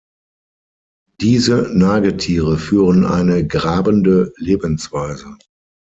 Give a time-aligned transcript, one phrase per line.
[1.19, 5.37] Diese Nagetiere führen eine grabende Lebensweise.